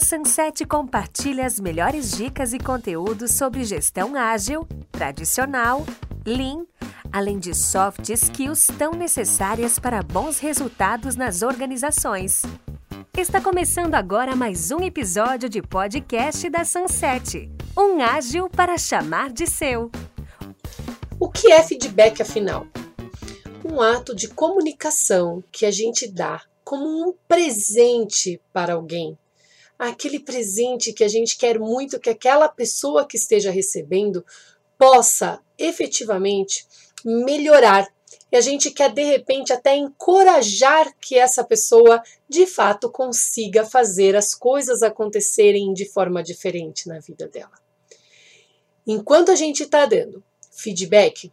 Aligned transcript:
a 0.00 0.02
Sunset 0.02 0.64
compartilha 0.64 1.44
as 1.44 1.60
melhores 1.60 2.12
dicas 2.12 2.54
e 2.54 2.58
conteúdos 2.58 3.32
sobre 3.32 3.64
gestão 3.64 4.16
ágil, 4.16 4.66
tradicional, 4.90 5.84
lean, 6.24 6.64
além 7.12 7.38
de 7.38 7.54
soft 7.54 8.08
skills 8.08 8.66
tão 8.78 8.92
necessárias 8.92 9.78
para 9.78 10.02
bons 10.02 10.38
resultados 10.38 11.16
nas 11.16 11.42
organizações. 11.42 12.40
Está 13.14 13.42
começando 13.42 13.94
agora 13.94 14.34
mais 14.34 14.70
um 14.70 14.82
episódio 14.82 15.50
de 15.50 15.60
podcast 15.60 16.48
da 16.48 16.64
Sunset, 16.64 17.50
um 17.76 18.00
ágil 18.00 18.48
para 18.48 18.78
chamar 18.78 19.30
de 19.30 19.46
seu. 19.46 19.90
O 21.18 21.28
que 21.28 21.52
é 21.52 21.62
feedback 21.62 22.22
afinal? 22.22 22.66
Um 23.62 23.82
ato 23.82 24.16
de 24.16 24.28
comunicação 24.28 25.44
que 25.52 25.66
a 25.66 25.70
gente 25.70 26.10
dá 26.10 26.40
como 26.64 26.86
um 26.86 27.12
presente 27.28 28.40
para 28.50 28.72
alguém. 28.72 29.18
Aquele 29.80 30.20
presente 30.20 30.92
que 30.92 31.02
a 31.02 31.08
gente 31.08 31.38
quer 31.38 31.58
muito 31.58 31.98
que 31.98 32.10
aquela 32.10 32.48
pessoa 32.48 33.06
que 33.06 33.16
esteja 33.16 33.50
recebendo 33.50 34.22
possa 34.76 35.40
efetivamente 35.56 36.66
melhorar. 37.02 37.88
E 38.30 38.36
a 38.36 38.42
gente 38.42 38.70
quer 38.70 38.92
de 38.92 39.02
repente 39.02 39.54
até 39.54 39.74
encorajar 39.74 40.94
que 41.00 41.18
essa 41.18 41.42
pessoa 41.42 42.02
de 42.28 42.46
fato 42.46 42.90
consiga 42.90 43.64
fazer 43.64 44.14
as 44.14 44.34
coisas 44.34 44.82
acontecerem 44.82 45.72
de 45.72 45.86
forma 45.86 46.22
diferente 46.22 46.86
na 46.86 46.98
vida 46.98 47.26
dela. 47.26 47.58
Enquanto 48.86 49.30
a 49.30 49.34
gente 49.34 49.62
está 49.62 49.86
dando 49.86 50.22
feedback, 50.50 51.32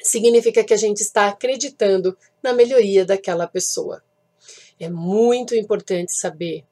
significa 0.00 0.64
que 0.64 0.72
a 0.72 0.78
gente 0.78 1.02
está 1.02 1.28
acreditando 1.28 2.16
na 2.42 2.54
melhoria 2.54 3.04
daquela 3.04 3.46
pessoa. 3.46 4.02
É 4.80 4.88
muito 4.88 5.54
importante 5.54 6.18
saber 6.18 6.64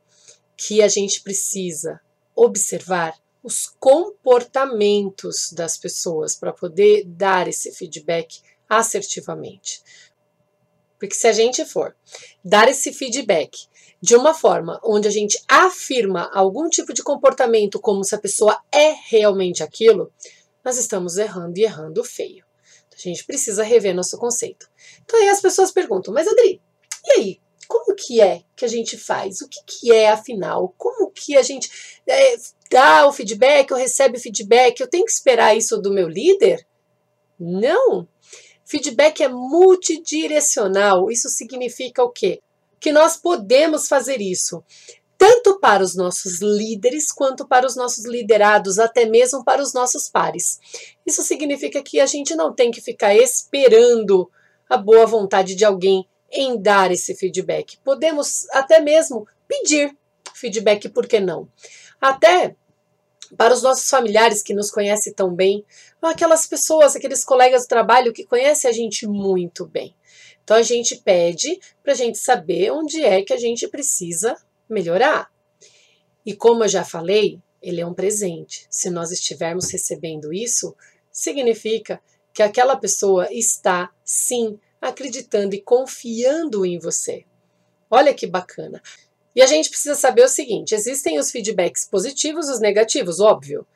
que 0.57 0.83
a 0.83 0.89
gente 0.89 1.23
precisa 1.23 2.01
observar 2.35 3.15
os 3.43 3.69
comportamentos 3.79 5.53
das 5.53 5.79
pessoas 5.79 6.35
para 6.35 6.53
poder 6.53 7.05
dar 7.07 7.47
esse 7.47 7.71
feedback 7.73 8.41
assertivamente. 8.69 9.83
Porque 10.99 11.15
se 11.15 11.29
a 11.29 11.33
gente 11.33 11.65
for 11.65 11.95
dar 12.45 12.69
esse 12.69 12.93
feedback 12.93 13.69
de 14.01 14.17
uma 14.17 14.35
forma 14.35 14.81
onde 14.83 15.07
a 15.07 15.11
gente 15.11 15.41
afirma 15.49 16.31
algum 16.35 16.69
tipo 16.69 16.93
de 16.93 17.03
comportamento 17.03 17.81
como 17.81 18.03
se 18.03 18.15
a 18.15 18.21
pessoa 18.21 18.61
é 18.73 18.95
realmente 19.09 19.63
aquilo, 19.63 20.13
nós 20.65 20.79
estamos 20.79 21.17
errando 21.17 21.59
e 21.59 21.65
errando 21.65 22.03
feio. 22.03 22.45
A 22.93 22.99
gente 22.99 23.25
precisa 23.25 23.63
rever 23.63 23.95
nosso 23.95 24.17
conceito. 24.19 24.69
Então 25.05 25.21
aí 25.21 25.29
as 25.29 25.41
pessoas 25.41 25.71
perguntam, 25.71 26.13
mas 26.13 26.27
Adri, 26.27 26.61
e 27.05 27.13
aí? 27.13 27.41
Como 27.67 27.95
que 27.95 28.21
é 28.21 28.43
que 28.55 28.65
a 28.65 28.69
gente 28.69 28.97
faz? 28.97 29.41
O 29.41 29.49
que, 29.49 29.61
que 29.67 29.93
é, 29.93 30.09
afinal? 30.09 30.75
Como 30.77 31.11
que 31.11 31.37
a 31.37 31.43
gente 31.43 31.71
é, 32.07 32.37
dá 32.71 33.07
o 33.07 33.13
feedback 33.13 33.73
ou 33.73 33.79
recebe 33.79 34.19
o 34.19 34.21
feedback? 34.21 34.81
Eu 34.81 34.89
tenho 34.89 35.05
que 35.05 35.13
esperar 35.13 35.57
isso 35.57 35.79
do 35.79 35.93
meu 35.93 36.09
líder? 36.09 36.67
Não. 37.39 38.07
Feedback 38.65 39.23
é 39.23 39.29
multidirecional. 39.29 41.11
Isso 41.11 41.29
significa 41.29 42.03
o 42.03 42.11
quê? 42.11 42.41
Que 42.81 42.93
nós 42.93 43.17
podemos 43.17 43.89
fazer 43.89 44.21
isso 44.21 44.63
tanto 45.19 45.59
para 45.59 45.83
os 45.83 45.97
nossos 45.97 46.41
líderes 46.41 47.11
quanto 47.11 47.47
para 47.47 47.67
os 47.67 47.75
nossos 47.75 48.05
liderados, 48.05 48.79
até 48.79 49.07
mesmo 49.07 49.43
para 49.43 49.63
os 49.63 49.73
nossos 49.73 50.09
pares. 50.09 50.59
Isso 51.07 51.23
significa 51.23 51.83
que 51.83 52.01
a 52.01 52.07
gente 52.07 52.35
não 52.35 52.53
tem 52.53 52.71
que 52.71 52.81
ficar 52.81 53.15
esperando 53.15 54.31
a 54.69 54.77
boa 54.77 55.07
vontade 55.07 55.55
de 55.55 55.65
alguém 55.65 56.07
em 56.31 56.61
dar 56.61 56.91
esse 56.91 57.15
feedback. 57.15 57.79
Podemos 57.79 58.49
até 58.51 58.81
mesmo 58.81 59.27
pedir 59.47 59.97
feedback, 60.35 60.89
por 60.89 61.07
que 61.07 61.21
não? 61.21 61.49
Até 62.01 62.55
para 63.37 63.55
os 63.55 63.63
nossos 63.63 63.89
familiares 63.89 64.43
que 64.43 64.55
nos 64.55 64.71
conhecem 64.71 65.13
tão 65.13 65.35
bem, 65.35 65.65
aquelas 66.01 66.47
pessoas, 66.47 66.95
aqueles 66.95 67.25
colegas 67.25 67.63
do 67.63 67.69
trabalho 67.69 68.13
que 68.13 68.25
conhecem 68.25 68.71
a 68.71 68.73
gente 68.73 69.07
muito 69.07 69.67
bem. 69.67 69.95
Então 70.45 70.57
a 70.57 70.63
gente 70.63 70.97
pede 70.97 71.59
para 71.83 71.93
a 71.93 71.97
gente 71.97 72.19
saber 72.19 72.71
onde 72.71 73.03
é 73.03 73.23
que 73.23 73.33
a 73.33 73.37
gente 73.37 73.67
precisa 73.67 74.37
melhorar. 74.69 75.31
E 76.25 76.35
como 76.35 76.65
eu 76.65 76.69
já 76.69 76.85
falei, 76.85 77.41
ele 77.61 77.81
é 77.81 77.87
um 77.87 77.95
presente. 77.95 78.67
Se 78.71 78.89
nós 78.91 79.11
estivermos 79.11 79.71
recebendo 79.71 80.33
isso, 80.33 80.77
significa 81.11 82.01
que 82.33 82.43
aquela 82.43 82.77
pessoa 82.77 83.27
está 83.33 83.91
sim 84.05 84.59
acreditando 84.81 85.55
e 85.55 85.61
confiando 85.61 86.65
em 86.65 86.79
você. 86.79 87.25
Olha 87.91 88.15
que 88.15 88.27
bacana. 88.27 88.83
E 89.35 89.43
a 89.43 89.47
gente 89.47 89.69
precisa 89.69 89.95
saber 89.95 90.25
o 90.25 90.29
seguinte: 90.29 90.75
existem 90.75 91.19
os 91.19 91.31
feedbacks 91.31 91.87
positivos, 91.87 92.49
os 92.49 92.61
negativos, 92.61 93.21
óbvio. 93.21 93.67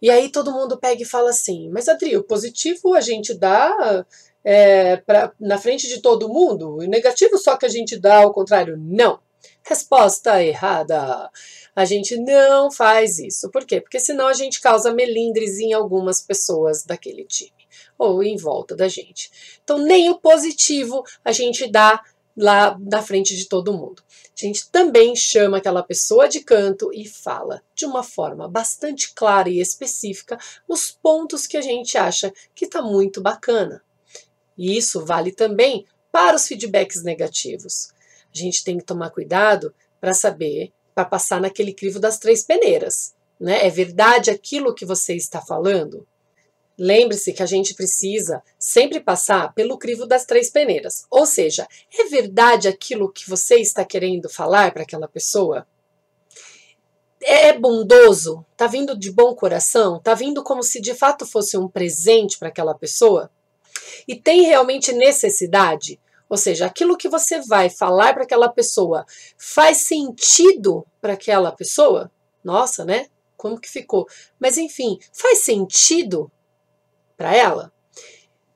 E 0.00 0.10
aí 0.10 0.30
todo 0.30 0.52
mundo 0.52 0.78
pega 0.78 1.02
e 1.02 1.06
fala 1.06 1.30
assim: 1.30 1.70
mas 1.70 1.88
Adri, 1.88 2.16
o 2.16 2.24
positivo 2.24 2.94
a 2.94 3.00
gente 3.00 3.34
dá 3.34 4.04
é, 4.44 4.96
pra, 4.98 5.32
na 5.40 5.58
frente 5.58 5.88
de 5.88 6.00
todo 6.00 6.28
mundo, 6.28 6.76
o 6.76 6.82
negativo 6.82 7.38
só 7.38 7.56
que 7.56 7.66
a 7.66 7.70
gente 7.70 7.98
dá 7.98 8.18
ao 8.18 8.32
contrário. 8.32 8.76
Não. 8.78 9.18
Resposta 9.62 10.42
errada. 10.42 11.30
A 11.74 11.84
gente 11.84 12.16
não 12.16 12.70
faz 12.70 13.18
isso. 13.18 13.50
Por 13.50 13.64
quê? 13.64 13.80
Porque 13.80 13.98
senão 13.98 14.26
a 14.28 14.32
gente 14.32 14.60
causa 14.60 14.94
melindres 14.94 15.58
em 15.58 15.72
algumas 15.72 16.22
pessoas 16.22 16.84
daquele 16.84 17.24
time 17.24 17.55
ou 17.98 18.22
em 18.22 18.36
volta 18.36 18.74
da 18.74 18.88
gente. 18.88 19.30
Então, 19.62 19.78
nem 19.78 20.10
o 20.10 20.18
positivo 20.18 21.02
a 21.24 21.32
gente 21.32 21.70
dá 21.70 22.02
lá 22.36 22.76
na 22.78 23.02
frente 23.02 23.34
de 23.34 23.48
todo 23.48 23.72
mundo. 23.72 24.02
A 24.10 24.46
gente 24.46 24.68
também 24.70 25.16
chama 25.16 25.56
aquela 25.56 25.82
pessoa 25.82 26.28
de 26.28 26.40
canto 26.40 26.90
e 26.92 27.08
fala 27.08 27.62
de 27.74 27.86
uma 27.86 28.02
forma 28.02 28.46
bastante 28.46 29.14
clara 29.14 29.48
e 29.48 29.60
específica 29.60 30.38
os 30.68 30.90
pontos 30.90 31.46
que 31.46 31.56
a 31.56 31.62
gente 31.62 31.96
acha 31.96 32.32
que 32.54 32.66
está 32.66 32.82
muito 32.82 33.20
bacana. 33.22 33.82
E 34.58 34.76
isso 34.76 35.04
vale 35.04 35.32
também 35.32 35.86
para 36.12 36.36
os 36.36 36.46
feedbacks 36.46 37.02
negativos. 37.02 37.88
A 38.34 38.38
gente 38.38 38.62
tem 38.62 38.76
que 38.76 38.84
tomar 38.84 39.10
cuidado 39.10 39.74
para 40.00 40.12
saber, 40.12 40.72
para 40.94 41.04
passar 41.04 41.40
naquele 41.40 41.72
crivo 41.72 41.98
das 41.98 42.18
três 42.18 42.42
peneiras. 42.42 43.14
Né? 43.40 43.66
É 43.66 43.70
verdade 43.70 44.30
aquilo 44.30 44.74
que 44.74 44.84
você 44.84 45.14
está 45.14 45.40
falando? 45.40 46.06
Lembre-se 46.78 47.32
que 47.32 47.42
a 47.42 47.46
gente 47.46 47.74
precisa 47.74 48.42
sempre 48.58 49.00
passar 49.00 49.54
pelo 49.54 49.78
crivo 49.78 50.06
das 50.06 50.26
três 50.26 50.50
peneiras. 50.50 51.06
Ou 51.10 51.24
seja, 51.24 51.66
é 51.98 52.04
verdade 52.04 52.68
aquilo 52.68 53.10
que 53.10 53.28
você 53.28 53.56
está 53.56 53.84
querendo 53.84 54.28
falar 54.28 54.72
para 54.72 54.82
aquela 54.82 55.08
pessoa? 55.08 55.66
É 57.22 57.58
bondoso? 57.58 58.44
Tá 58.56 58.66
vindo 58.66 58.96
de 58.96 59.10
bom 59.10 59.34
coração? 59.34 59.98
Tá 60.00 60.12
vindo 60.12 60.44
como 60.44 60.62
se 60.62 60.80
de 60.80 60.94
fato 60.94 61.24
fosse 61.24 61.56
um 61.56 61.66
presente 61.66 62.38
para 62.38 62.48
aquela 62.48 62.74
pessoa? 62.74 63.30
E 64.06 64.14
tem 64.14 64.42
realmente 64.42 64.92
necessidade? 64.92 65.98
Ou 66.28 66.36
seja, 66.36 66.66
aquilo 66.66 66.96
que 66.96 67.08
você 67.08 67.40
vai 67.40 67.70
falar 67.70 68.12
para 68.12 68.24
aquela 68.24 68.48
pessoa 68.50 69.06
faz 69.38 69.78
sentido 69.78 70.86
para 71.00 71.14
aquela 71.14 71.52
pessoa? 71.52 72.10
Nossa, 72.44 72.84
né? 72.84 73.06
Como 73.36 73.58
que 73.58 73.68
ficou? 73.68 74.06
Mas 74.38 74.58
enfim, 74.58 74.98
faz 75.12 75.38
sentido 75.38 76.30
para 77.16 77.34
ela? 77.34 77.72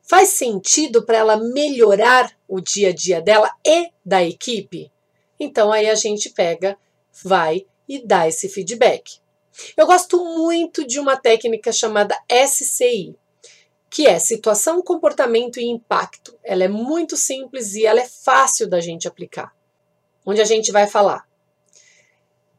Faz 0.02 0.30
sentido 0.30 1.04
para 1.04 1.18
ela 1.18 1.36
melhorar 1.36 2.36
o 2.48 2.60
dia 2.60 2.88
a 2.88 2.92
dia 2.92 3.20
dela 3.20 3.50
e 3.64 3.90
da 4.04 4.22
equipe? 4.24 4.90
Então 5.38 5.72
aí 5.72 5.88
a 5.88 5.94
gente 5.94 6.30
pega, 6.30 6.76
vai 7.22 7.64
e 7.88 8.04
dá 8.04 8.28
esse 8.28 8.48
feedback. 8.48 9.20
Eu 9.76 9.86
gosto 9.86 10.22
muito 10.24 10.86
de 10.86 10.98
uma 10.98 11.16
técnica 11.16 11.72
chamada 11.72 12.16
SCI, 12.28 13.16
que 13.88 14.06
é 14.06 14.18
situação, 14.18 14.82
comportamento 14.82 15.58
e 15.58 15.66
impacto. 15.66 16.38
Ela 16.44 16.64
é 16.64 16.68
muito 16.68 17.16
simples 17.16 17.74
e 17.74 17.84
ela 17.84 18.00
é 18.00 18.06
fácil 18.06 18.68
da 18.68 18.80
gente 18.80 19.08
aplicar. 19.08 19.52
Onde 20.24 20.40
a 20.40 20.44
gente 20.44 20.70
vai 20.70 20.86
falar. 20.86 21.26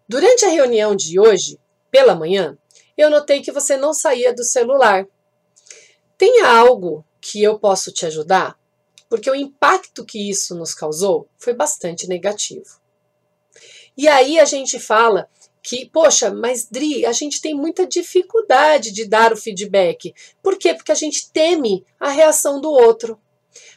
Durante 0.08 0.44
a 0.44 0.50
reunião 0.50 0.96
de 0.96 1.20
hoje, 1.20 1.58
pela 1.90 2.16
manhã, 2.16 2.58
eu 2.98 3.10
notei 3.10 3.42
que 3.42 3.52
você 3.52 3.78
não 3.78 3.94
saía 3.94 4.34
do 4.34 4.44
celular 4.44 5.08
tem 6.22 6.44
algo 6.44 7.04
que 7.20 7.42
eu 7.42 7.58
posso 7.58 7.92
te 7.92 8.06
ajudar? 8.06 8.56
Porque 9.10 9.28
o 9.28 9.34
impacto 9.34 10.06
que 10.06 10.30
isso 10.30 10.54
nos 10.54 10.72
causou 10.72 11.28
foi 11.36 11.52
bastante 11.52 12.08
negativo. 12.08 12.80
E 13.98 14.08
aí 14.08 14.40
a 14.40 14.46
gente 14.46 14.80
fala 14.80 15.28
que, 15.64 15.90
poxa, 15.90 16.30
mas 16.32 16.68
Dri, 16.70 17.08
a 17.08 17.12
gente 17.12 17.42
tem 17.42 17.56
muita 17.56 17.88
dificuldade 17.88 18.92
de 18.92 19.06
dar 19.06 19.34
o 19.34 19.36
feedback. 19.36 20.14
Por 20.44 20.60
quê? 20.60 20.76
Porque 20.76 20.92
a 20.92 20.96
gente 20.96 21.32
teme 21.32 21.84
a 22.00 22.12
reação 22.12 22.62
do 22.62 22.70
outro. 22.70 23.20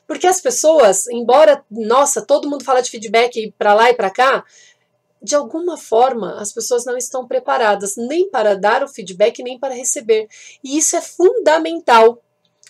Porque 0.06 0.26
as 0.26 0.38
pessoas, 0.38 1.06
embora, 1.06 1.64
nossa, 1.70 2.20
todo 2.20 2.50
mundo 2.50 2.62
fala 2.62 2.82
de 2.82 2.90
feedback 2.90 3.54
para 3.56 3.72
lá 3.72 3.88
e 3.88 3.94
para 3.94 4.10
cá, 4.10 4.44
de 5.22 5.34
alguma 5.34 5.78
forma 5.78 6.38
as 6.38 6.52
pessoas 6.52 6.84
não 6.84 6.98
estão 6.98 7.26
preparadas 7.26 7.96
nem 7.96 8.28
para 8.28 8.54
dar 8.54 8.84
o 8.84 8.88
feedback 8.88 9.42
nem 9.42 9.58
para 9.58 9.72
receber. 9.72 10.28
E 10.62 10.76
isso 10.76 10.94
é 10.94 11.00
fundamental 11.00 12.22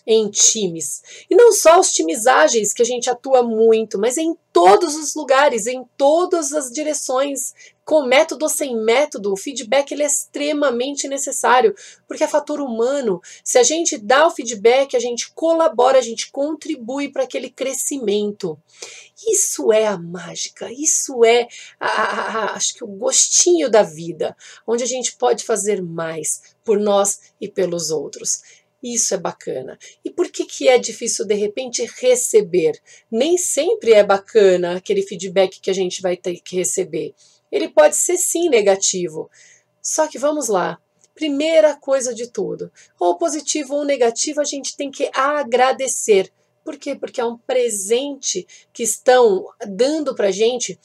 em 0.06 0.28
times. 0.28 1.02
E 1.30 1.34
não 1.34 1.52
só 1.52 1.80
os 1.80 1.92
times 1.92 2.26
ágeis, 2.26 2.72
que 2.72 2.82
a 2.82 2.84
gente 2.84 3.08
atua 3.08 3.42
muito, 3.42 3.98
mas 3.98 4.18
em 4.18 4.36
todos 4.52 4.94
os 4.96 5.14
lugares, 5.14 5.66
em 5.66 5.84
todas 5.96 6.52
as 6.52 6.70
direções, 6.70 7.54
com 7.84 8.06
método 8.06 8.44
ou 8.44 8.48
sem 8.48 8.76
método, 8.76 9.32
o 9.32 9.36
feedback 9.36 9.92
ele 9.92 10.02
é 10.02 10.06
extremamente 10.06 11.08
necessário, 11.08 11.74
porque 12.06 12.24
é 12.24 12.28
fator 12.28 12.60
humano. 12.60 13.20
Se 13.42 13.58
a 13.58 13.62
gente 13.62 13.98
dá 13.98 14.26
o 14.26 14.30
feedback, 14.30 14.96
a 14.96 15.00
gente 15.00 15.32
colabora, 15.32 15.98
a 15.98 16.02
gente 16.02 16.30
contribui 16.30 17.10
para 17.10 17.24
aquele 17.24 17.50
crescimento. 17.50 18.58
Isso 19.28 19.72
é 19.72 19.86
a 19.86 19.98
mágica, 19.98 20.70
isso 20.72 21.24
é, 21.24 21.48
a, 21.78 21.88
a, 21.88 22.38
a, 22.38 22.54
acho 22.54 22.74
que 22.74 22.84
o 22.84 22.88
gostinho 22.88 23.70
da 23.70 23.82
vida, 23.82 24.36
onde 24.66 24.82
a 24.82 24.86
gente 24.86 25.16
pode 25.16 25.44
fazer 25.44 25.82
mais 25.82 26.54
por 26.64 26.78
nós 26.78 27.32
e 27.40 27.48
pelos 27.48 27.90
outros. 27.90 28.63
Isso 28.84 29.14
é 29.14 29.16
bacana. 29.16 29.78
E 30.04 30.10
por 30.10 30.30
que, 30.30 30.44
que 30.44 30.68
é 30.68 30.76
difícil, 30.76 31.24
de 31.24 31.32
repente, 31.32 31.90
receber? 32.02 32.78
Nem 33.10 33.38
sempre 33.38 33.94
é 33.94 34.04
bacana 34.04 34.76
aquele 34.76 35.00
feedback 35.00 35.58
que 35.58 35.70
a 35.70 35.74
gente 35.74 36.02
vai 36.02 36.18
ter 36.18 36.38
que 36.40 36.56
receber. 36.56 37.14
Ele 37.50 37.70
pode 37.70 37.96
ser 37.96 38.18
sim 38.18 38.50
negativo. 38.50 39.30
Só 39.80 40.06
que 40.06 40.18
vamos 40.18 40.48
lá. 40.48 40.78
Primeira 41.14 41.74
coisa 41.74 42.12
de 42.12 42.26
tudo, 42.26 42.70
ou 43.00 43.16
positivo 43.16 43.76
ou 43.76 43.84
negativo, 43.86 44.42
a 44.42 44.44
gente 44.44 44.76
tem 44.76 44.90
que 44.90 45.08
agradecer. 45.14 46.30
Por 46.62 46.76
quê? 46.76 46.94
Porque 46.94 47.20
é 47.20 47.24
um 47.24 47.38
presente 47.38 48.46
que 48.70 48.82
estão 48.82 49.46
dando 49.66 50.14
para 50.14 50.30
gente 50.30 50.78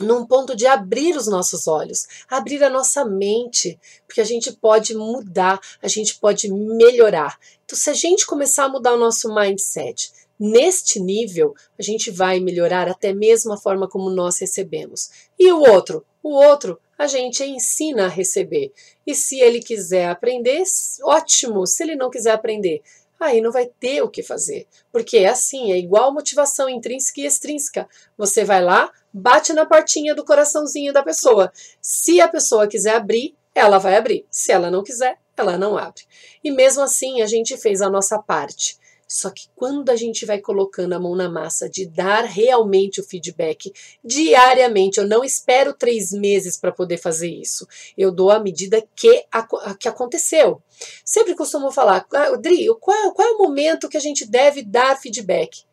num 0.00 0.26
ponto 0.26 0.56
de 0.56 0.66
abrir 0.66 1.16
os 1.16 1.26
nossos 1.26 1.66
olhos, 1.66 2.06
abrir 2.28 2.62
a 2.64 2.70
nossa 2.70 3.04
mente, 3.04 3.78
porque 4.06 4.20
a 4.20 4.24
gente 4.24 4.52
pode 4.52 4.94
mudar, 4.94 5.60
a 5.80 5.88
gente 5.88 6.18
pode 6.18 6.50
melhorar. 6.50 7.38
Então, 7.64 7.78
se 7.78 7.90
a 7.90 7.94
gente 7.94 8.26
começar 8.26 8.64
a 8.64 8.68
mudar 8.68 8.94
o 8.94 8.98
nosso 8.98 9.32
mindset 9.32 10.12
neste 10.38 10.98
nível, 10.98 11.54
a 11.78 11.82
gente 11.82 12.10
vai 12.10 12.40
melhorar 12.40 12.88
até 12.88 13.12
mesmo 13.12 13.52
a 13.52 13.56
forma 13.56 13.88
como 13.88 14.10
nós 14.10 14.38
recebemos. 14.38 15.10
E 15.38 15.52
o 15.52 15.60
outro? 15.60 16.04
O 16.22 16.30
outro 16.30 16.78
a 16.98 17.06
gente 17.06 17.44
ensina 17.44 18.06
a 18.06 18.08
receber. 18.08 18.72
E 19.06 19.14
se 19.14 19.40
ele 19.40 19.60
quiser 19.60 20.08
aprender, 20.08 20.62
ótimo. 21.02 21.66
Se 21.66 21.82
ele 21.82 21.96
não 21.96 22.10
quiser 22.10 22.32
aprender, 22.32 22.82
aí 23.18 23.40
não 23.40 23.52
vai 23.52 23.66
ter 23.66 24.02
o 24.02 24.08
que 24.08 24.22
fazer. 24.22 24.66
Porque 24.92 25.18
é 25.18 25.28
assim, 25.28 25.72
é 25.72 25.78
igual 25.78 26.12
motivação 26.12 26.68
intrínseca 26.68 27.20
e 27.20 27.26
extrínseca. 27.26 27.88
Você 28.16 28.44
vai 28.44 28.62
lá, 28.62 28.92
bate 29.14 29.52
na 29.52 29.64
portinha 29.64 30.12
do 30.12 30.24
coraçãozinho 30.24 30.92
da 30.92 31.04
pessoa. 31.04 31.52
Se 31.80 32.20
a 32.20 32.26
pessoa 32.26 32.66
quiser 32.66 32.96
abrir, 32.96 33.36
ela 33.54 33.78
vai 33.78 33.96
abrir. 33.96 34.26
Se 34.28 34.50
ela 34.50 34.72
não 34.72 34.82
quiser, 34.82 35.16
ela 35.36 35.56
não 35.56 35.78
abre. 35.78 36.02
E 36.42 36.50
mesmo 36.50 36.82
assim, 36.82 37.22
a 37.22 37.26
gente 37.26 37.56
fez 37.56 37.80
a 37.80 37.88
nossa 37.88 38.18
parte. 38.18 38.76
Só 39.06 39.30
que 39.30 39.48
quando 39.54 39.90
a 39.90 39.96
gente 39.96 40.26
vai 40.26 40.40
colocando 40.40 40.94
a 40.94 40.98
mão 40.98 41.14
na 41.14 41.28
massa 41.28 41.68
de 41.68 41.86
dar 41.86 42.24
realmente 42.24 43.00
o 43.00 43.04
feedback 43.04 43.72
diariamente, 44.02 44.98
eu 44.98 45.06
não 45.06 45.22
espero 45.22 45.72
três 45.72 46.10
meses 46.10 46.56
para 46.56 46.72
poder 46.72 46.96
fazer 46.96 47.28
isso. 47.28 47.68
Eu 47.96 48.10
dou 48.10 48.30
à 48.30 48.40
medida 48.40 48.84
que, 48.96 49.24
a, 49.30 49.74
que 49.74 49.88
aconteceu. 49.88 50.60
Sempre 51.04 51.36
costumo 51.36 51.70
falar, 51.70 52.04
ah, 52.12 52.36
Dri, 52.36 52.66
qual, 52.80 53.12
qual 53.12 53.28
é 53.28 53.30
o 53.32 53.38
momento 53.38 53.88
que 53.88 53.96
a 53.96 54.00
gente 54.00 54.26
deve 54.26 54.62
dar 54.62 54.98
feedback? 54.98 55.64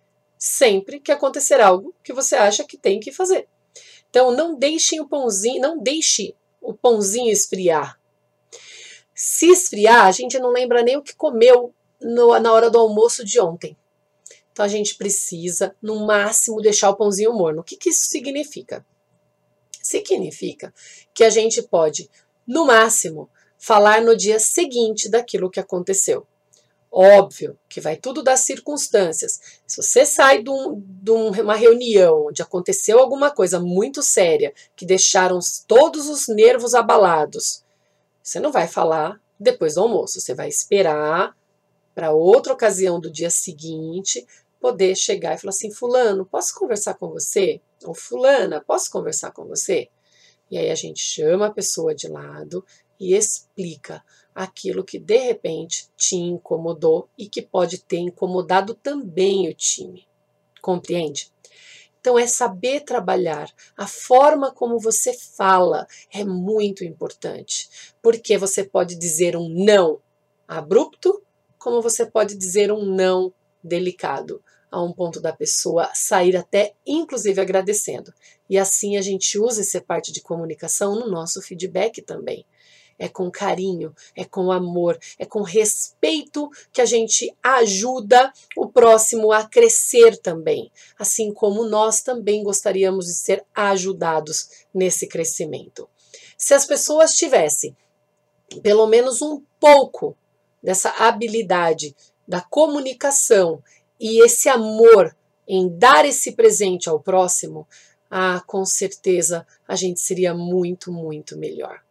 Sempre 0.43 0.99
que 0.99 1.11
acontecer 1.11 1.61
algo 1.61 1.93
que 2.03 2.11
você 2.11 2.35
acha 2.35 2.63
que 2.63 2.75
tem 2.75 2.99
que 2.99 3.11
fazer. 3.11 3.47
Então, 4.09 4.31
não 4.31 4.55
deixem 4.57 4.99
o 4.99 5.07
pãozinho, 5.07 5.61
não 5.61 5.77
deixe 5.77 6.33
o 6.59 6.73
pãozinho 6.73 7.31
esfriar. 7.31 7.99
Se 9.13 9.45
esfriar, 9.51 10.07
a 10.07 10.11
gente 10.11 10.39
não 10.39 10.49
lembra 10.49 10.81
nem 10.81 10.97
o 10.97 11.03
que 11.03 11.15
comeu 11.15 11.71
no, 12.01 12.39
na 12.39 12.51
hora 12.51 12.71
do 12.71 12.79
almoço 12.79 13.23
de 13.23 13.39
ontem. 13.39 13.77
Então 14.51 14.65
a 14.65 14.67
gente 14.67 14.95
precisa, 14.95 15.75
no 15.79 16.07
máximo, 16.07 16.59
deixar 16.59 16.89
o 16.89 16.95
pãozinho 16.95 17.31
morno. 17.31 17.61
O 17.61 17.63
que, 17.63 17.77
que 17.77 17.89
isso 17.89 18.05
significa? 18.05 18.83
Significa 19.79 20.73
que 21.13 21.23
a 21.23 21.29
gente 21.29 21.61
pode, 21.61 22.09
no 22.47 22.65
máximo, 22.65 23.29
falar 23.59 24.01
no 24.01 24.17
dia 24.17 24.39
seguinte 24.39 25.07
daquilo 25.07 25.51
que 25.51 25.59
aconteceu. 25.59 26.25
Óbvio 26.91 27.57
que 27.69 27.79
vai 27.79 27.95
tudo 27.95 28.21
das 28.21 28.41
circunstâncias. 28.41 29.39
Se 29.65 29.81
você 29.81 30.05
sai 30.05 30.43
de, 30.43 30.49
um, 30.49 30.83
de, 30.85 31.11
uma 31.11 31.55
reunião 31.55 32.27
onde 32.27 32.41
aconteceu 32.41 32.99
alguma 32.99 33.31
coisa 33.31 33.61
muito 33.61 34.03
séria, 34.03 34.53
que 34.75 34.85
deixaram 34.85 35.39
todos 35.65 36.09
os 36.09 36.27
nervos 36.27 36.75
abalados, 36.75 37.63
você 38.21 38.41
não 38.41 38.51
vai 38.51 38.67
falar 38.67 39.21
depois 39.39 39.75
do 39.75 39.81
almoço. 39.81 40.19
Você 40.19 40.35
vai 40.35 40.49
esperar 40.49 41.33
para 41.95 42.11
outra 42.11 42.51
ocasião 42.51 42.99
do 42.99 43.09
dia 43.09 43.29
seguinte, 43.29 44.27
poder 44.59 44.93
chegar 44.95 45.35
e 45.35 45.37
falar 45.37 45.51
assim: 45.51 45.71
Fulano, 45.71 46.25
posso 46.25 46.53
conversar 46.53 46.95
com 46.95 47.09
você? 47.09 47.61
Ou 47.85 47.95
Fulana, 47.95 48.61
posso 48.61 48.91
conversar 48.91 49.31
com 49.31 49.45
você? 49.45 49.87
E 50.49 50.57
aí 50.57 50.69
a 50.69 50.75
gente 50.75 50.99
chama 50.99 51.47
a 51.47 51.51
pessoa 51.51 51.95
de 51.95 52.09
lado 52.09 52.65
e 52.99 53.15
explica 53.15 54.03
aquilo 54.33 54.83
que 54.83 54.97
de 54.97 55.17
repente 55.17 55.89
te 55.97 56.15
incomodou 56.15 57.09
e 57.17 57.27
que 57.27 57.41
pode 57.41 57.79
ter 57.79 57.97
incomodado 57.97 58.73
também 58.73 59.49
o 59.49 59.53
time. 59.53 60.07
Compreende? 60.61 61.31
Então, 61.99 62.17
é 62.17 62.25
saber 62.25 62.81
trabalhar. 62.81 63.47
A 63.77 63.85
forma 63.85 64.51
como 64.51 64.79
você 64.79 65.13
fala 65.13 65.85
é 66.11 66.23
muito 66.23 66.83
importante, 66.83 67.69
porque 68.01 68.37
você 68.37 68.63
pode 68.63 68.95
dizer 68.95 69.37
um 69.37 69.47
não 69.47 70.01
abrupto 70.47 71.21
como 71.59 71.79
você 71.79 72.05
pode 72.05 72.35
dizer 72.35 72.71
um 72.71 72.83
não 72.83 73.31
delicado 73.63 74.43
a 74.71 74.81
um 74.81 74.91
ponto 74.91 75.21
da 75.21 75.31
pessoa 75.31 75.91
sair 75.93 76.35
até 76.35 76.73
inclusive 76.87 77.39
agradecendo. 77.39 78.11
E 78.49 78.57
assim 78.57 78.97
a 78.97 79.01
gente 79.01 79.37
usa 79.37 79.61
essa 79.61 79.79
parte 79.79 80.11
de 80.11 80.21
comunicação 80.21 80.95
no 80.95 81.07
nosso 81.07 81.41
feedback 81.41 82.01
também. 82.01 82.45
É 83.03 83.09
com 83.09 83.31
carinho, 83.31 83.95
é 84.15 84.23
com 84.23 84.51
amor, 84.51 84.95
é 85.17 85.25
com 85.25 85.41
respeito 85.41 86.51
que 86.71 86.79
a 86.79 86.85
gente 86.85 87.35
ajuda 87.41 88.31
o 88.55 88.67
próximo 88.67 89.31
a 89.31 89.43
crescer 89.43 90.17
também, 90.17 90.71
assim 90.99 91.33
como 91.33 91.65
nós 91.65 92.03
também 92.03 92.43
gostaríamos 92.43 93.07
de 93.07 93.15
ser 93.15 93.43
ajudados 93.55 94.67
nesse 94.71 95.07
crescimento. 95.07 95.89
Se 96.37 96.53
as 96.53 96.63
pessoas 96.63 97.15
tivessem 97.15 97.75
pelo 98.61 98.85
menos 98.85 99.19
um 99.19 99.41
pouco 99.59 100.15
dessa 100.61 100.91
habilidade 100.99 101.95
da 102.27 102.39
comunicação 102.39 103.63
e 103.99 104.23
esse 104.23 104.47
amor 104.47 105.17
em 105.47 105.67
dar 105.75 106.05
esse 106.05 106.33
presente 106.33 106.87
ao 106.87 106.99
próximo, 106.99 107.67
ah, 108.11 108.43
com 108.45 108.63
certeza 108.63 109.43
a 109.67 109.75
gente 109.75 109.99
seria 109.99 110.35
muito, 110.35 110.91
muito 110.91 111.35
melhor. 111.35 111.81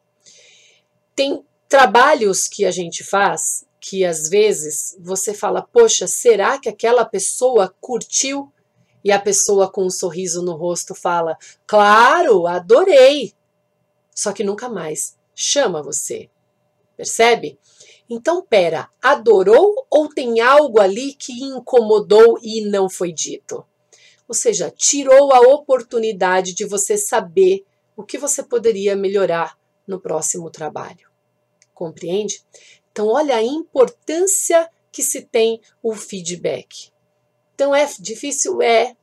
Tem 1.20 1.44
trabalhos 1.68 2.48
que 2.48 2.64
a 2.64 2.70
gente 2.70 3.04
faz 3.04 3.66
que 3.78 4.06
às 4.06 4.30
vezes 4.30 4.96
você 4.98 5.34
fala, 5.34 5.60
poxa, 5.60 6.06
será 6.06 6.58
que 6.58 6.66
aquela 6.66 7.04
pessoa 7.04 7.74
curtiu? 7.78 8.50
E 9.04 9.12
a 9.12 9.20
pessoa 9.20 9.70
com 9.70 9.84
um 9.84 9.90
sorriso 9.90 10.40
no 10.40 10.56
rosto 10.56 10.94
fala, 10.94 11.36
claro, 11.66 12.46
adorei. 12.46 13.34
Só 14.14 14.32
que 14.32 14.42
nunca 14.42 14.70
mais 14.70 15.14
chama 15.34 15.82
você. 15.82 16.30
Percebe? 16.96 17.58
Então, 18.08 18.42
pera, 18.42 18.88
adorou 19.02 19.86
ou 19.90 20.08
tem 20.08 20.40
algo 20.40 20.80
ali 20.80 21.12
que 21.12 21.34
incomodou 21.44 22.38
e 22.42 22.64
não 22.64 22.88
foi 22.88 23.12
dito? 23.12 23.62
Ou 24.26 24.34
seja, 24.34 24.72
tirou 24.74 25.34
a 25.34 25.40
oportunidade 25.40 26.54
de 26.54 26.64
você 26.64 26.96
saber 26.96 27.66
o 27.94 28.02
que 28.02 28.16
você 28.16 28.42
poderia 28.42 28.96
melhorar 28.96 29.58
no 29.86 30.00
próximo 30.00 30.48
trabalho. 30.48 31.09
Compreende? 31.80 32.44
Então, 32.92 33.08
olha 33.08 33.36
a 33.36 33.42
importância 33.42 34.68
que 34.92 35.02
se 35.02 35.22
tem 35.22 35.62
o 35.82 35.94
feedback. 35.94 36.92
Então, 37.54 37.74
é 37.74 37.88
difícil? 37.98 38.60
É. 38.60 38.94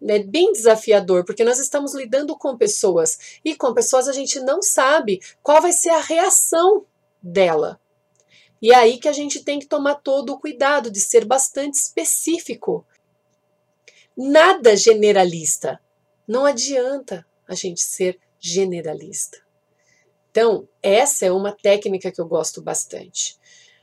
É 0.00 0.18
bem 0.20 0.50
desafiador, 0.52 1.22
porque 1.26 1.44
nós 1.44 1.58
estamos 1.58 1.94
lidando 1.94 2.34
com 2.34 2.56
pessoas 2.56 3.38
e 3.44 3.54
com 3.54 3.74
pessoas 3.74 4.08
a 4.08 4.12
gente 4.14 4.40
não 4.40 4.62
sabe 4.62 5.20
qual 5.42 5.60
vai 5.60 5.72
ser 5.72 5.90
a 5.90 6.00
reação 6.00 6.86
dela. 7.22 7.78
E 8.62 8.72
é 8.72 8.76
aí 8.76 8.98
que 8.98 9.08
a 9.08 9.12
gente 9.12 9.44
tem 9.44 9.58
que 9.58 9.66
tomar 9.66 9.96
todo 9.96 10.32
o 10.32 10.38
cuidado 10.38 10.90
de 10.90 11.00
ser 11.00 11.26
bastante 11.26 11.74
específico. 11.74 12.86
Nada 14.16 14.74
generalista. 14.74 15.78
Não 16.26 16.46
adianta 16.46 17.26
a 17.46 17.54
gente 17.54 17.82
ser 17.82 18.18
generalista. 18.38 19.46
Então, 20.30 20.68
essa 20.82 21.26
é 21.26 21.32
uma 21.32 21.52
técnica 21.52 22.12
que 22.12 22.20
eu 22.20 22.26
gosto 22.26 22.60
bastante. 22.62 23.36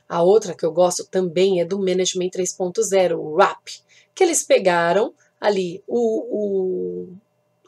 A 0.08 0.22
outra 0.22 0.54
que 0.54 0.64
eu 0.64 0.72
gosto 0.72 1.04
também 1.04 1.60
é 1.60 1.64
do 1.64 1.78
Management 1.78 2.30
3.0, 2.30 3.18
o 3.18 3.36
RAP, 3.36 3.68
que 4.14 4.22
eles 4.22 4.42
pegaram 4.44 5.12
ali 5.40 5.82
o, 5.86 5.98
o, 5.98 7.08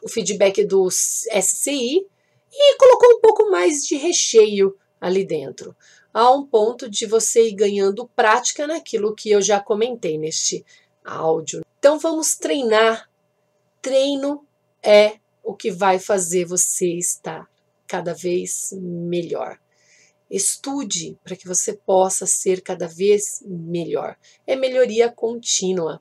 o 0.03 0.09
feedback 0.09 0.63
do 0.63 0.89
SCI 0.89 2.05
e 2.51 2.77
colocou 2.77 3.17
um 3.17 3.21
pouco 3.21 3.51
mais 3.51 3.85
de 3.85 3.95
recheio 3.95 4.75
ali 4.99 5.25
dentro. 5.25 5.75
a 6.13 6.31
um 6.31 6.45
ponto 6.45 6.89
de 6.89 7.05
você 7.05 7.49
ir 7.49 7.53
ganhando 7.53 8.07
prática 8.15 8.65
naquilo 8.65 9.13
que 9.13 9.29
eu 9.29 9.41
já 9.41 9.59
comentei 9.59 10.17
neste 10.17 10.65
áudio. 11.03 11.61
Então 11.77 11.99
vamos 11.99 12.35
treinar. 12.35 13.09
Treino 13.81 14.45
é 14.83 15.17
o 15.43 15.53
que 15.53 15.71
vai 15.71 15.99
fazer 15.99 16.45
você 16.45 16.97
estar 16.97 17.48
cada 17.89 18.13
vez 18.13 18.69
melhor. 18.79 19.57
Estude 20.29 21.17
para 21.23 21.35
que 21.35 21.47
você 21.47 21.73
possa 21.73 22.27
ser 22.27 22.61
cada 22.61 22.87
vez 22.87 23.43
melhor. 23.43 24.15
É 24.45 24.55
melhoria 24.55 25.11
contínua. 25.11 25.99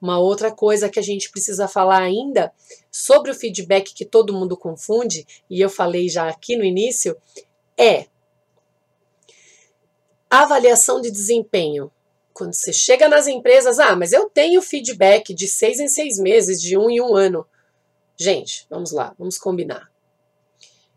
Uma 0.00 0.18
outra 0.18 0.54
coisa 0.54 0.90
que 0.90 0.98
a 0.98 1.02
gente 1.02 1.30
precisa 1.30 1.66
falar 1.66 2.02
ainda 2.02 2.52
sobre 2.92 3.30
o 3.30 3.34
feedback 3.34 3.94
que 3.94 4.04
todo 4.04 4.34
mundo 4.34 4.58
confunde, 4.58 5.26
e 5.48 5.58
eu 5.58 5.70
falei 5.70 6.06
já 6.06 6.28
aqui 6.28 6.54
no 6.54 6.64
início, 6.64 7.16
é 7.78 8.06
avaliação 10.28 11.00
de 11.00 11.10
desempenho. 11.10 11.90
Quando 12.34 12.52
você 12.52 12.74
chega 12.74 13.08
nas 13.08 13.26
empresas, 13.26 13.78
ah, 13.78 13.96
mas 13.96 14.12
eu 14.12 14.28
tenho 14.28 14.60
feedback 14.60 15.32
de 15.32 15.48
seis 15.48 15.80
em 15.80 15.88
seis 15.88 16.18
meses, 16.18 16.60
de 16.60 16.76
um 16.76 16.90
em 16.90 17.00
um 17.00 17.16
ano. 17.16 17.46
Gente, 18.18 18.66
vamos 18.68 18.92
lá, 18.92 19.14
vamos 19.18 19.38
combinar. 19.38 19.90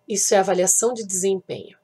Isso 0.10 0.34
é 0.34 0.40
avaliação 0.40 0.92
de 0.92 1.06
desempenho. 1.06 1.78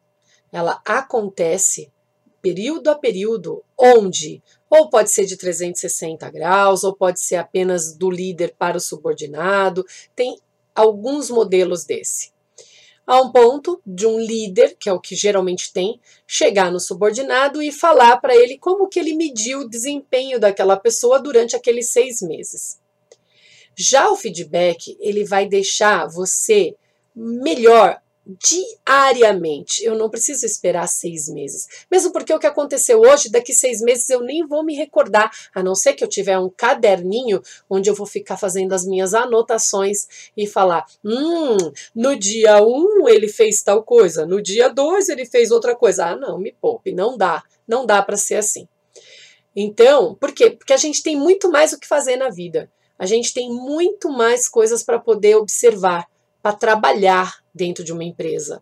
Ela 0.52 0.82
acontece 0.84 1.94
período 2.42 2.90
a 2.90 2.96
período, 2.96 3.64
onde 3.78 4.42
ou 4.68 4.90
pode 4.90 5.12
ser 5.12 5.26
de 5.26 5.38
360 5.38 6.30
graus, 6.32 6.84
ou 6.84 6.96
pode 6.96 7.20
ser 7.20 7.36
apenas 7.36 7.96
do 7.96 8.10
líder 8.10 8.56
para 8.58 8.78
o 8.78 8.82
subordinado. 8.82 9.86
Tem 10.16 10.40
alguns 10.74 11.30
modelos 11.30 11.86
desse. 11.86 12.34
A 13.06 13.22
um 13.22 13.32
ponto 13.32 13.80
de 13.86 14.08
um 14.08 14.20
líder, 14.20 14.76
que 14.80 14.90
é 14.90 14.94
o 14.94 15.00
que 15.00 15.16
geralmente 15.16 15.72
tem, 15.72 16.00
chegar 16.26 16.72
no 16.72 16.80
subordinado 16.80 17.62
e 17.62 17.72
falar 17.72 18.18
para 18.18 18.36
ele 18.36 18.58
como 18.58 18.88
que 18.88 19.00
ele 19.00 19.16
mediu 19.16 19.60
o 19.60 19.70
desempenho 19.70 20.40
daquela 20.40 20.76
pessoa 20.76 21.20
durante 21.20 21.56
aqueles 21.56 21.92
seis 21.92 22.22
meses. 22.22 22.80
Já 23.76 24.10
o 24.10 24.16
feedback, 24.16 24.98
ele 25.00 25.24
vai 25.24 25.48
deixar 25.48 26.08
você 26.08 26.76
melhor 27.16 28.02
diariamente. 28.26 29.84
Eu 29.84 29.96
não 29.96 30.10
preciso 30.10 30.46
esperar 30.46 30.88
seis 30.88 31.30
meses. 31.30 31.68
Mesmo 31.90 32.12
porque 32.12 32.34
o 32.34 32.40
que 32.40 32.48
aconteceu 32.48 33.00
hoje, 33.02 33.30
daqui 33.30 33.54
seis 33.54 33.82
meses 33.82 34.10
eu 34.10 34.22
nem 34.22 34.46
vou 34.46 34.64
me 34.64 34.76
recordar, 34.76 35.32
a 35.54 35.62
não 35.62 35.76
ser 35.76 35.94
que 35.94 36.04
eu 36.04 36.08
tiver 36.08 36.38
um 36.40 36.50
caderninho 36.50 37.42
onde 37.70 37.90
eu 37.90 37.96
vou 37.96 38.06
ficar 38.06 38.38
fazendo 38.38 38.74
as 38.74 38.86
minhas 38.86 39.14
anotações 39.14 40.08
e 40.36 40.48
falar: 40.48 40.86
hum, 41.04 41.58
no 41.94 42.16
dia 42.16 42.64
um 42.64 43.08
ele 43.08 43.28
fez 43.28 43.62
tal 43.62 43.84
coisa, 43.84 44.26
no 44.26 44.42
dia 44.42 44.70
dois 44.70 45.10
ele 45.10 45.26
fez 45.26 45.52
outra 45.52 45.76
coisa. 45.76 46.08
Ah, 46.08 46.16
não, 46.16 46.38
me 46.40 46.52
poupe, 46.52 46.92
não 46.92 47.18
dá, 47.18 47.44
não 47.68 47.86
dá 47.86 48.02
para 48.02 48.18
ser 48.18 48.36
assim. 48.36 48.68
Então, 49.56 50.16
por 50.16 50.34
quê? 50.34 50.52
Porque 50.52 50.74
a 50.74 50.78
gente 50.78 51.02
tem 51.02 51.16
muito 51.16 51.50
mais 51.50 51.72
o 51.72 51.80
que 51.80 51.88
fazer 51.88 52.18
na 52.18 52.30
vida. 52.30 52.70
A 52.98 53.06
gente 53.06 53.34
tem 53.34 53.50
muito 53.50 54.10
mais 54.10 54.48
coisas 54.48 54.84
para 54.84 55.00
poder 55.00 55.36
observar 55.36 56.08
para 56.46 56.54
trabalhar 56.56 57.44
dentro 57.52 57.84
de 57.84 57.92
uma 57.92 58.04
empresa. 58.04 58.62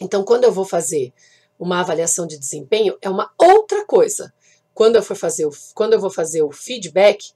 Então, 0.00 0.24
quando 0.24 0.42
eu 0.42 0.50
vou 0.50 0.64
fazer 0.64 1.14
uma 1.56 1.78
avaliação 1.78 2.26
de 2.26 2.36
desempenho, 2.36 2.98
é 3.00 3.08
uma 3.08 3.32
outra 3.38 3.86
coisa. 3.86 4.34
Quando 4.74 4.96
eu 4.96 5.02
for 5.04 5.14
fazer 5.14 5.46
o, 5.46 5.52
quando 5.76 5.92
eu 5.92 6.00
vou 6.00 6.10
fazer 6.10 6.42
o 6.42 6.50
feedback, 6.50 7.32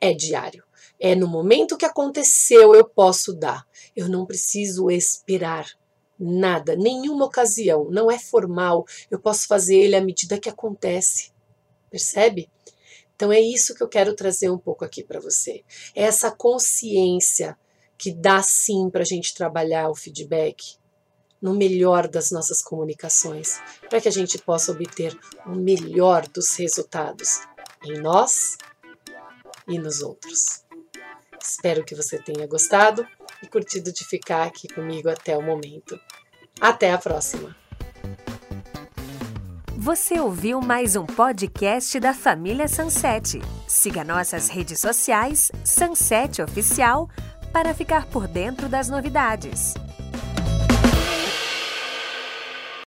é 0.00 0.12
diário. 0.12 0.64
É 0.98 1.14
no 1.14 1.28
momento 1.28 1.76
que 1.76 1.84
aconteceu 1.84 2.74
eu 2.74 2.84
posso 2.84 3.32
dar. 3.32 3.64
Eu 3.94 4.08
não 4.08 4.26
preciso 4.26 4.90
esperar 4.90 5.68
nada, 6.18 6.74
nenhuma 6.74 7.26
ocasião, 7.26 7.88
não 7.92 8.10
é 8.10 8.18
formal. 8.18 8.84
Eu 9.08 9.20
posso 9.20 9.46
fazer 9.46 9.76
ele 9.76 9.94
à 9.94 10.00
medida 10.00 10.36
que 10.36 10.48
acontece. 10.48 11.30
Percebe? 11.88 12.50
Então 13.14 13.30
é 13.30 13.38
isso 13.38 13.72
que 13.72 13.84
eu 13.84 13.88
quero 13.88 14.16
trazer 14.16 14.50
um 14.50 14.58
pouco 14.58 14.84
aqui 14.84 15.04
para 15.04 15.20
você. 15.20 15.62
É 15.94 16.02
essa 16.02 16.32
consciência 16.32 17.56
que 17.98 18.12
dá 18.12 18.42
sim 18.42 18.90
para 18.90 19.02
a 19.02 19.06
gente 19.06 19.34
trabalhar 19.34 19.88
o 19.88 19.94
feedback 19.94 20.76
no 21.40 21.54
melhor 21.54 22.08
das 22.08 22.30
nossas 22.30 22.62
comunicações, 22.62 23.60
para 23.90 24.00
que 24.00 24.08
a 24.08 24.12
gente 24.12 24.38
possa 24.38 24.72
obter 24.72 25.14
o 25.46 25.50
melhor 25.50 26.26
dos 26.28 26.56
resultados 26.56 27.40
em 27.84 28.00
nós 28.00 28.56
e 29.68 29.78
nos 29.78 30.00
outros. 30.00 30.64
Espero 31.40 31.84
que 31.84 31.94
você 31.94 32.18
tenha 32.18 32.46
gostado 32.46 33.06
e 33.42 33.46
curtido 33.46 33.92
de 33.92 34.04
ficar 34.04 34.44
aqui 34.46 34.66
comigo 34.68 35.10
até 35.10 35.36
o 35.36 35.42
momento. 35.42 36.00
Até 36.60 36.92
a 36.92 36.98
próxima! 36.98 37.54
Você 39.76 40.18
ouviu 40.18 40.62
mais 40.62 40.96
um 40.96 41.04
podcast 41.04 42.00
da 42.00 42.14
família 42.14 42.66
Sunset. 42.66 43.38
Siga 43.68 44.02
nossas 44.02 44.48
redes 44.48 44.80
sociais, 44.80 45.52
Sunset 45.62 46.40
Oficial 46.40 47.06
para 47.54 47.72
ficar 47.72 48.04
por 48.06 48.26
dentro 48.26 48.68
das 48.68 48.88
novidades. 48.88 49.74